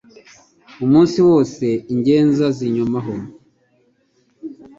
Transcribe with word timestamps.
Umunsi 0.85 1.17
wose 1.29 1.65
ingenza 1.93 2.45
zinyomaho 2.57 3.13